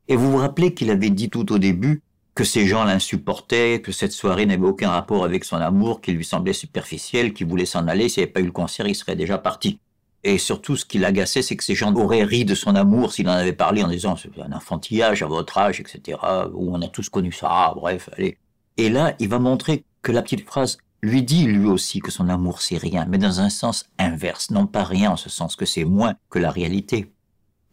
Et 0.08 0.16
vous 0.16 0.30
vous 0.30 0.38
rappelez 0.38 0.74
qu'il 0.74 0.90
avait 0.90 1.10
dit 1.10 1.30
tout 1.30 1.50
au 1.50 1.58
début 1.58 2.02
que 2.34 2.44
ces 2.44 2.66
gens 2.66 2.84
l'insupportaient, 2.84 3.80
que 3.80 3.92
cette 3.92 4.12
soirée 4.12 4.44
n'avait 4.44 4.66
aucun 4.66 4.90
rapport 4.90 5.24
avec 5.24 5.44
son 5.44 5.56
amour, 5.56 6.02
qu'il 6.02 6.16
lui 6.16 6.24
semblait 6.24 6.52
superficiel, 6.52 7.32
qu'il 7.32 7.46
voulait 7.46 7.64
s'en 7.64 7.88
aller, 7.88 8.08
s'il 8.08 8.20
n'y 8.20 8.24
avait 8.24 8.32
pas 8.32 8.40
eu 8.40 8.46
le 8.46 8.52
concert, 8.52 8.86
il 8.86 8.94
serait 8.94 9.16
déjà 9.16 9.38
parti. 9.38 9.78
Et 10.26 10.38
surtout, 10.38 10.74
ce 10.74 10.86
qui 10.86 10.98
l'agaçait, 10.98 11.42
c'est 11.42 11.54
que 11.54 11.62
ces 11.62 11.74
gens 11.74 11.94
auraient 11.94 12.24
ri 12.24 12.46
de 12.46 12.54
son 12.54 12.74
amour 12.74 13.12
s'il 13.12 13.28
en 13.28 13.32
avait 13.32 13.52
parlé 13.52 13.84
en 13.84 13.88
disant 13.88 14.16
c'est 14.16 14.30
un 14.40 14.52
enfantillage 14.52 15.22
à 15.22 15.26
votre 15.26 15.58
âge, 15.58 15.80
etc. 15.80 16.18
Où 16.54 16.74
on 16.74 16.80
a 16.80 16.88
tous 16.88 17.10
connu 17.10 17.30
ça. 17.30 17.48
Ah, 17.50 17.72
bref, 17.76 18.08
allez. 18.16 18.38
Et 18.78 18.88
là, 18.88 19.14
il 19.18 19.28
va 19.28 19.38
montrer 19.38 19.84
que 20.02 20.12
la 20.12 20.22
petite 20.22 20.46
phrase 20.46 20.78
lui 21.02 21.22
dit 21.22 21.44
lui 21.44 21.66
aussi 21.66 22.00
que 22.00 22.10
son 22.10 22.30
amour 22.30 22.62
c'est 22.62 22.78
rien, 22.78 23.04
mais 23.06 23.18
dans 23.18 23.40
un 23.40 23.50
sens 23.50 23.84
inverse, 23.98 24.50
non 24.50 24.66
pas 24.66 24.84
rien 24.84 25.10
en 25.10 25.16
ce 25.16 25.28
sens 25.28 25.54
que 25.54 25.66
c'est 25.66 25.84
moins 25.84 26.14
que 26.30 26.38
la 26.38 26.50
réalité, 26.50 27.12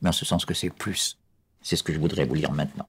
mais 0.02 0.10
en 0.10 0.14
ce 0.14 0.26
sens 0.26 0.44
que 0.44 0.54
c'est 0.54 0.70
plus. 0.70 1.18
C'est 1.62 1.78
ce 1.78 1.84
que 1.84 1.94
je 1.94 2.00
voudrais 2.00 2.26
vous 2.26 2.36
lire 2.36 2.52
maintenant. 2.52 2.88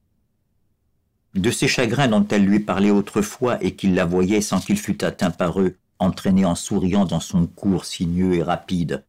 De 1.35 1.51
ces 1.53 1.69
chagrins 1.69 2.09
dont 2.09 2.27
elle 2.29 2.45
lui 2.45 2.59
parlait 2.59 2.91
autrefois 2.91 3.63
et 3.63 3.77
qu'il 3.77 3.95
la 3.95 4.05
voyait 4.05 4.41
sans 4.41 4.61
qu'il 4.61 4.79
fût 4.79 5.05
atteint 5.05 5.31
par 5.31 5.61
eux, 5.61 5.77
entraîné 6.01 6.45
en 6.45 6.57
souriant 6.57 7.05
dans 7.05 7.21
son 7.21 7.47
cours 7.47 7.85
sinueux 7.85 8.35
et 8.35 8.43
rapide, 8.43 9.05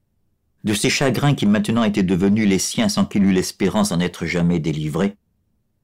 de 0.63 0.73
ces 0.73 0.89
chagrins 0.89 1.35
qui 1.35 1.45
maintenant 1.45 1.83
étaient 1.83 2.03
devenus 2.03 2.47
les 2.47 2.59
siens 2.59 2.89
sans 2.89 3.05
qu'il 3.05 3.23
eût 3.23 3.33
l'espérance 3.33 3.89
d'en 3.89 3.99
être 3.99 4.25
jamais 4.25 4.59
délivré, 4.59 5.15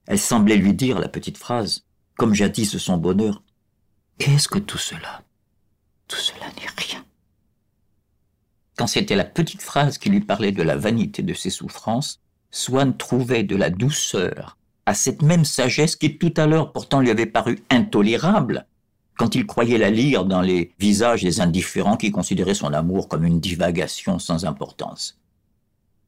elle 0.06 0.18
semblait 0.18 0.56
lui 0.56 0.74
dire 0.74 0.98
la 0.98 1.08
petite 1.08 1.38
phrase, 1.38 1.84
comme 2.16 2.34
jadis 2.34 2.76
son 2.78 2.96
bonheur, 2.96 3.42
Qu'est-ce 4.20 4.48
que 4.48 4.58
tout 4.58 4.76
cela? 4.76 5.22
Tout 6.06 6.18
cela 6.18 6.44
n'est 6.48 6.68
rien. 6.76 7.02
Quand 8.76 8.86
c'était 8.86 9.16
la 9.16 9.24
petite 9.24 9.62
phrase 9.62 9.96
qui 9.96 10.10
lui 10.10 10.20
parlait 10.20 10.52
de 10.52 10.62
la 10.62 10.76
vanité 10.76 11.22
de 11.22 11.32
ses 11.32 11.48
souffrances, 11.48 12.20
Swann 12.50 12.94
trouvait 12.98 13.44
de 13.44 13.56
la 13.56 13.70
douceur 13.70 14.58
à 14.84 14.92
cette 14.92 15.22
même 15.22 15.46
sagesse 15.46 15.96
qui 15.96 16.18
tout 16.18 16.34
à 16.36 16.46
l'heure 16.46 16.72
pourtant 16.72 17.00
lui 17.00 17.10
avait 17.10 17.24
paru 17.24 17.60
intolérable, 17.70 18.66
quand 19.20 19.34
il 19.34 19.44
croyait 19.44 19.76
la 19.76 19.90
lire 19.90 20.24
dans 20.24 20.40
les 20.40 20.72
visages 20.78 21.22
des 21.22 21.42
indifférents 21.42 21.98
qui 21.98 22.10
considéraient 22.10 22.54
son 22.54 22.72
amour 22.72 23.06
comme 23.06 23.26
une 23.26 23.38
divagation 23.38 24.18
sans 24.18 24.46
importance. 24.46 25.20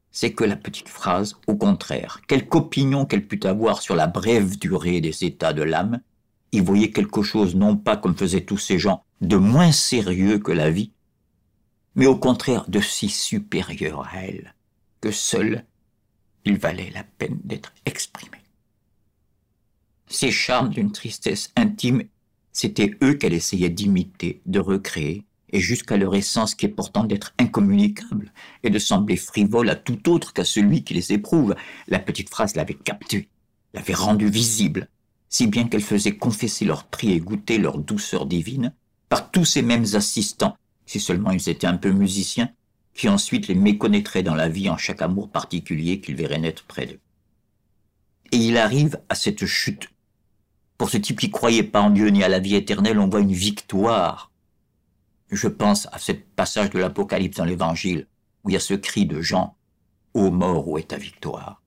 C'est 0.09 0.33
que 0.33 0.43
la 0.43 0.55
petite 0.55 0.89
phrase, 0.89 1.35
au 1.45 1.55
contraire, 1.55 2.21
quelque 2.27 2.55
opinion 2.55 3.05
qu'elle 3.05 3.27
pût 3.27 3.45
avoir 3.45 3.83
sur 3.83 3.95
la 3.95 4.07
brève 4.07 4.57
durée 4.57 4.99
des 4.99 5.25
états 5.25 5.53
de 5.53 5.61
l'âme, 5.61 6.01
y 6.53 6.59
voyait 6.59 6.89
quelque 6.89 7.21
chose 7.21 7.55
non 7.55 7.77
pas 7.77 7.97
comme 7.97 8.17
faisaient 8.17 8.45
tous 8.45 8.57
ces 8.57 8.79
gens, 8.79 9.03
de 9.21 9.35
moins 9.35 9.71
sérieux 9.71 10.39
que 10.39 10.51
la 10.51 10.71
vie, 10.71 10.91
mais 11.93 12.07
au 12.07 12.17
contraire 12.17 12.65
de 12.67 12.79
si 12.79 13.09
supérieur 13.09 14.07
à 14.11 14.23
elle, 14.23 14.55
que 15.01 15.11
seul 15.11 15.65
il 16.45 16.57
valait 16.57 16.89
la 16.89 17.03
peine 17.03 17.39
d'être 17.43 17.73
exprimé. 17.85 18.39
Ces 20.07 20.31
charmes 20.31 20.69
d'une 20.69 20.91
tristesse 20.91 21.51
intime, 21.55 22.01
c'étaient 22.53 22.95
eux 23.03 23.15
qu'elle 23.15 23.33
essayait 23.33 23.69
d'imiter, 23.69 24.41
de 24.45 24.59
recréer, 24.59 25.25
et 25.51 25.59
jusqu'à 25.59 25.97
leur 25.97 26.15
essence 26.15 26.55
qui 26.55 26.65
est 26.65 26.69
pourtant 26.69 27.03
d'être 27.03 27.33
incommunicable 27.37 28.31
et 28.63 28.69
de 28.69 28.79
sembler 28.79 29.17
frivole 29.17 29.69
à 29.69 29.75
tout 29.75 30.09
autre 30.09 30.33
qu'à 30.33 30.43
celui 30.43 30.83
qui 30.83 30.95
les 30.95 31.13
éprouve. 31.13 31.55
La 31.87 31.99
petite 31.99 32.29
phrase 32.29 32.55
l'avait 32.55 32.73
capté, 32.73 33.29
l'avait 33.73 33.93
rendu 33.93 34.27
visible, 34.27 34.87
si 35.29 35.47
bien 35.47 35.67
qu'elle 35.67 35.83
faisait 35.83 36.17
confesser 36.17 36.65
leur 36.65 36.85
prix 36.85 37.11
et 37.11 37.19
goûter 37.19 37.59
leur 37.59 37.77
douceur 37.77 38.25
divine 38.25 38.73
par 39.09 39.29
tous 39.29 39.45
ces 39.45 39.61
mêmes 39.61 39.85
assistants, 39.93 40.57
si 40.85 40.99
seulement 40.99 41.31
ils 41.31 41.49
étaient 41.49 41.67
un 41.67 41.77
peu 41.77 41.91
musiciens, 41.91 42.49
qui 42.95 43.09
ensuite 43.09 43.47
les 43.47 43.55
méconnaîtraient 43.55 44.23
dans 44.23 44.35
la 44.35 44.49
vie 44.49 44.69
en 44.69 44.77
chaque 44.77 45.01
amour 45.01 45.29
particulier 45.29 45.99
qu'ils 45.99 46.15
verraient 46.15 46.39
naître 46.39 46.63
près 46.65 46.85
d'eux. 46.85 46.99
Et 48.31 48.37
il 48.37 48.57
arrive 48.57 48.99
à 49.09 49.15
cette 49.15 49.45
chute. 49.45 49.89
Pour 50.83 50.89
ce 50.89 50.97
type 50.97 51.21
qui 51.21 51.31
croyait 51.31 51.63
pas 51.63 51.79
en 51.79 51.91
Dieu 51.91 52.09
ni 52.09 52.25
à 52.25 52.27
la 52.27 52.39
vie 52.39 52.55
éternelle, 52.55 52.99
on 52.99 53.07
voit 53.07 53.21
une 53.21 53.31
victoire. 53.31 54.31
Je 55.31 55.47
pense 55.47 55.87
à 55.93 55.97
ce 55.97 56.11
passage 56.11 56.71
de 56.71 56.79
l'Apocalypse 56.79 57.37
dans 57.37 57.45
l'Évangile, 57.45 58.05
où 58.43 58.49
il 58.49 58.53
y 58.53 58.55
a 58.57 58.59
ce 58.59 58.73
cri 58.73 59.05
de 59.05 59.21
Jean, 59.21 59.55
Ô 60.13 60.29
mort, 60.29 60.67
où 60.67 60.77
est 60.77 60.89
ta 60.89 60.97
victoire? 60.97 61.61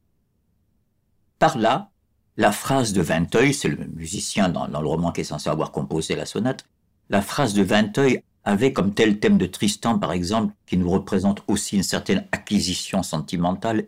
Par 1.39 1.57
là, 1.57 1.93
la 2.37 2.53
phrase 2.53 2.93
de 2.93 3.01
Vinteuil, 3.01 3.55
c'est 3.55 3.69
le 3.69 3.87
musicien 3.87 4.51
dans, 4.51 4.69
dans, 4.69 4.83
le 4.83 4.87
roman 4.87 5.13
qui 5.13 5.23
est 5.23 5.25
censé 5.25 5.49
avoir 5.49 5.73
composé 5.73 6.15
la 6.15 6.27
sonate, 6.27 6.67
la 7.09 7.23
phrase 7.23 7.55
de 7.55 7.63
Vinteuil 7.63 8.21
avait 8.45 8.75
comme 8.75 8.93
tel 8.93 9.19
thème 9.19 9.39
de 9.39 9.47
Tristan, 9.47 9.99
par 9.99 10.13
exemple, 10.13 10.53
qui 10.67 10.77
nous 10.77 10.91
représente 10.91 11.43
aussi 11.49 11.77
une 11.77 11.83
certaine 11.83 12.29
acquisition 12.33 13.03
sentimentale, 13.03 13.87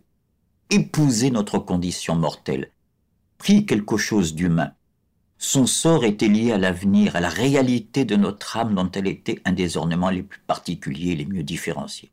épouser 0.70 1.30
notre 1.30 1.58
condition 1.58 2.16
mortelle, 2.16 2.70
pris 3.37 3.66
quelque 3.66 3.99
chose 3.99 4.35
d'humain. 4.35 4.73
Son 5.38 5.66
sort 5.66 6.04
était 6.04 6.28
lié 6.28 6.50
à 6.50 6.59
l'avenir, 6.59 7.14
à 7.14 7.21
la 7.21 7.28
réalité 7.28 8.04
de 8.04 8.16
notre 8.16 8.57
âme 8.57 8.75
dont 8.75 8.90
elle 8.90 9.07
était 9.07 9.40
un 9.45 9.52
des 9.52 9.76
ornements 9.76 10.11
les 10.11 10.25
plus 10.25 10.40
particuliers, 10.40 11.14
les 11.14 11.26
mieux 11.26 11.45
différenciés. 11.45 12.11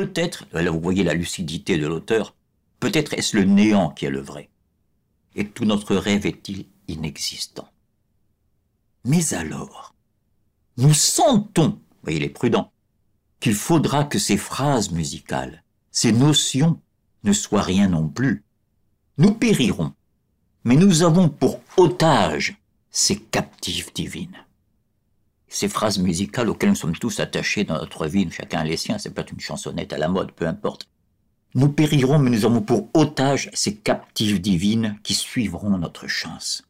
Peut-être, 0.00 0.46
là 0.54 0.70
vous 0.70 0.80
voyez 0.80 1.04
la 1.04 1.12
lucidité 1.12 1.76
de 1.76 1.86
l'auteur, 1.86 2.34
peut-être 2.78 3.12
est-ce 3.12 3.36
le 3.36 3.44
néant 3.44 3.90
qui 3.90 4.06
est 4.06 4.10
le 4.10 4.22
vrai. 4.22 4.48
Et 5.34 5.46
tout 5.46 5.66
notre 5.66 5.94
rêve 5.94 6.24
est-il 6.24 6.64
inexistant. 6.88 7.68
Mais 9.04 9.34
alors, 9.34 9.94
nous 10.78 10.94
sentons, 10.94 11.78
voyez 12.02 12.18
les 12.18 12.30
prudents, 12.30 12.72
qu'il 13.40 13.52
faudra 13.52 14.04
que 14.04 14.18
ces 14.18 14.38
phrases 14.38 14.90
musicales, 14.90 15.64
ces 15.90 16.12
notions, 16.12 16.80
ne 17.22 17.34
soient 17.34 17.60
rien 17.60 17.88
non 17.88 18.08
plus. 18.08 18.42
Nous 19.18 19.34
périrons, 19.34 19.92
mais 20.64 20.76
nous 20.76 21.02
avons 21.02 21.28
pour 21.28 21.60
otage 21.76 22.56
ces 22.90 23.18
captives 23.18 23.92
divines 23.92 24.46
ces 25.50 25.68
phrases 25.68 25.98
musicales 25.98 26.48
auxquelles 26.48 26.70
nous 26.70 26.76
sommes 26.76 26.96
tous 26.96 27.18
attachés 27.18 27.64
dans 27.64 27.74
notre 27.74 28.06
vie, 28.06 28.30
chacun 28.30 28.62
les 28.62 28.76
siens, 28.76 28.98
c'est 28.98 29.10
peut-être 29.10 29.32
une 29.32 29.40
chansonnette 29.40 29.92
à 29.92 29.98
la 29.98 30.08
mode, 30.08 30.30
peu 30.32 30.46
importe. 30.46 30.88
Nous 31.56 31.68
périrons, 31.68 32.20
mais 32.20 32.30
nous 32.30 32.44
avons 32.44 32.62
pour 32.62 32.88
otage 32.94 33.50
ces 33.52 33.74
captives 33.74 34.40
divines 34.40 34.98
qui 35.02 35.12
suivront 35.12 35.76
notre 35.76 36.06
chance. 36.06 36.62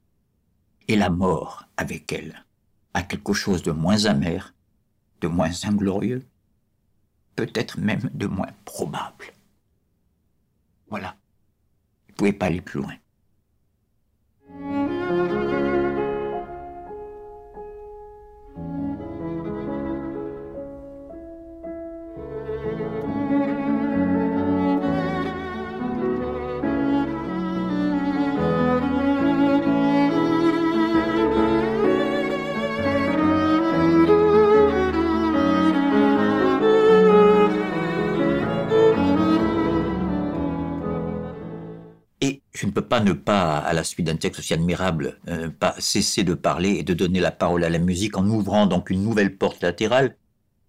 Et 0.89 0.97
la 0.97 1.11
mort, 1.11 1.67
avec 1.77 2.11
elle, 2.11 2.43
a 2.95 3.03
quelque 3.03 3.35
chose 3.35 3.63
de 3.63 3.71
moins 3.71 4.07
amer, 4.07 4.55
de 5.21 5.29
moins 5.29 5.53
inglorieux, 5.65 6.25
peut-être 7.37 7.79
même 7.79 8.09
de 8.15 8.27
moins 8.27 8.51
probable. 8.65 9.35
Voilà. 10.89 11.17
Vous 12.07 12.13
ne 12.13 12.17
pouvez 12.17 12.33
pas 12.33 12.47
aller 12.47 12.63
plus 12.63 12.81
loin. 12.81 12.95
Pas 42.91 43.01
ne 43.01 43.13
pas, 43.13 43.57
à 43.59 43.73
la 43.73 43.85
suite 43.85 44.07
d'un 44.07 44.17
texte 44.17 44.41
aussi 44.41 44.53
admirable, 44.53 45.21
euh, 45.29 45.49
pas 45.49 45.77
cesser 45.79 46.25
de 46.25 46.35
parler 46.35 46.71
et 46.71 46.83
de 46.83 46.93
donner 46.93 47.21
la 47.21 47.31
parole 47.31 47.63
à 47.63 47.71
la 47.71 47.79
musique 47.79 48.19
en 48.19 48.27
ouvrant 48.27 48.67
donc 48.67 48.91
une 48.91 49.05
nouvelle 49.05 49.37
porte 49.37 49.63
latérale. 49.63 50.17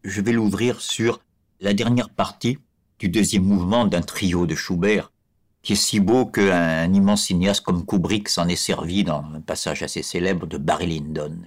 Je 0.04 0.22
vais 0.22 0.32
l'ouvrir 0.32 0.82
sur 0.82 1.20
la 1.62 1.74
dernière 1.74 2.12
partie 2.12 2.60
du 3.00 3.10
deuxième 3.10 3.44
mouvement 3.44 3.88
d'un 3.88 4.04
trio 4.04 4.46
de 4.46 4.54
Schubert, 4.54 5.12
qui 5.64 5.74
est 5.74 5.76
si 5.76 6.00
beau 6.00 6.28
qu'un 6.28 6.94
immense 6.94 7.26
cinéaste 7.26 7.62
comme 7.62 7.88
Kubrick 7.88 8.30
s'en 8.30 8.48
est 8.48 8.56
servi 8.56 9.04
dans 9.04 9.26
un 9.34 9.42
passage 9.42 9.82
assez 9.82 10.04
célèbre 10.04 10.46
de 10.46 10.60
Barry 10.60 11.00
Lyndon. 11.00 11.40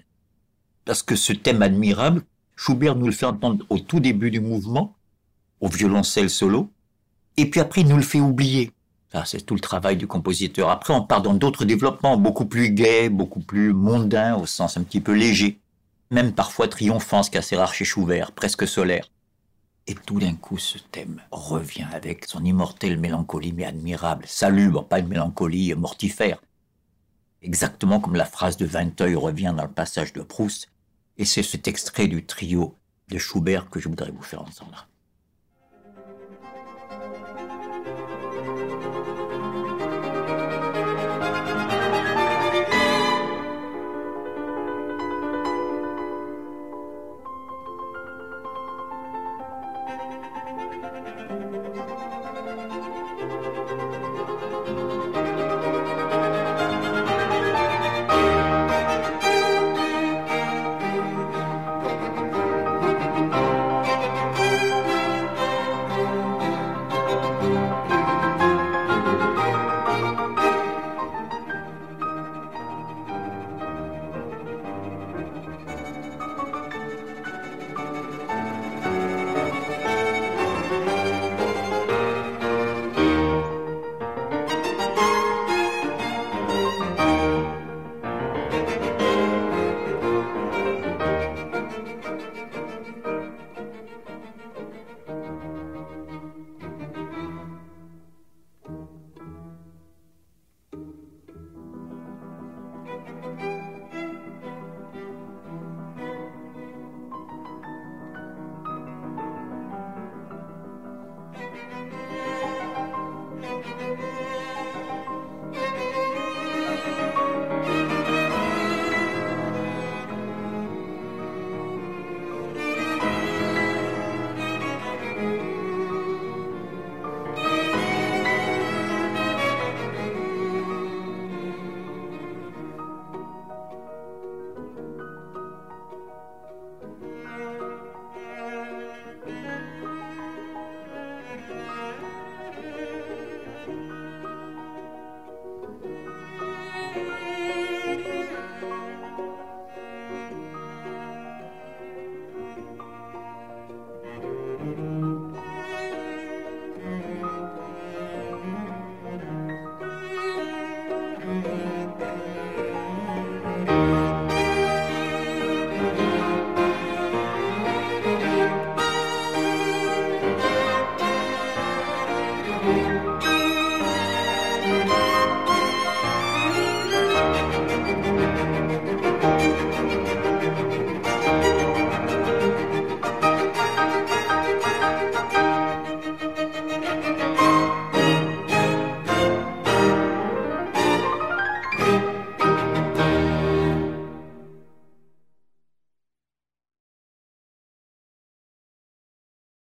Parce 0.85 1.04
que 1.04 1.14
ce 1.14 1.33
thème 1.33 1.62
admirable, 1.62 2.23
Schubert 2.57 2.97
nous 2.97 3.07
le 3.07 3.12
fait 3.12 3.26
entendre 3.26 3.64
au 3.71 3.78
tout 3.78 4.00
début 4.00 4.33
du 4.33 4.40
mouvement, 4.40 4.97
au 5.61 5.69
violoncelle 5.69 6.31
solo, 6.31 6.69
et 7.37 7.49
puis 7.49 7.61
après 7.61 7.83
il 7.83 7.87
nous 7.87 7.97
le 7.97 8.02
fait 8.02 8.21
oublier. 8.21 8.73
Ça, 9.14 9.25
c'est 9.25 9.42
tout 9.42 9.54
le 9.54 9.61
travail 9.61 9.97
du 9.97 10.09
compositeur. 10.09 10.71
Après, 10.71 10.92
on 10.92 11.00
part 11.00 11.23
dans 11.23 11.35
d'autres 11.35 11.64
développements 11.64 12.16
beaucoup 12.16 12.47
plus 12.47 12.71
gais, 12.71 13.09
beaucoup 13.09 13.38
plus 13.38 13.73
mondains, 13.73 14.35
au 14.35 14.44
sens 14.44 14.76
un 14.76 14.83
petit 14.83 15.00
peu 15.00 15.12
léger, 15.12 15.61
même 16.11 16.33
parfois 16.33 16.66
triomphant, 16.66 17.23
ce 17.23 17.30
qui 17.30 17.37
est 17.37 17.38
assez 17.38 17.54
rare 17.54 17.73
chez 17.73 17.85
Schubert, 17.85 18.33
presque 18.33 18.66
solaire. 18.66 19.09
Et 19.87 19.94
tout 19.94 20.18
d'un 20.18 20.35
coup, 20.35 20.59
ce 20.59 20.78
thème 20.78 21.23
revient 21.30 21.87
avec 21.92 22.25
son 22.25 22.44
immortelle 22.44 22.99
mélancolie, 22.99 23.52
mais 23.52 23.64
admirable, 23.64 24.25
salubre, 24.26 24.85
pas 24.85 24.99
une 24.99 25.06
mélancolie 25.06 25.73
mortifère. 25.76 26.38
Exactement 27.40 28.00
comme 28.00 28.16
la 28.16 28.25
phrase 28.25 28.56
de 28.56 28.66
Vinteuil 28.66 29.14
revient 29.14 29.54
dans 29.56 29.62
le 29.62 29.71
passage 29.71 30.12
de 30.12 30.23
Proust. 30.23 30.71
Et 31.18 31.25
c'est 31.25 31.44
cet 31.44 31.68
extrait 31.68 32.09
du 32.09 32.26
trio 32.26 32.75
de 33.11 33.18
Schubert 33.18 33.71
que 33.71 33.78
je 33.78 33.88
voudrais 33.88 34.11
vous 34.11 34.23
faire 34.23 34.42
entendre. 34.42 34.88